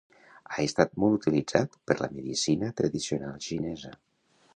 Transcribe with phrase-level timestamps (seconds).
[0.53, 3.93] Ha estat molt utilitzat per la medicina tradicional xinesa.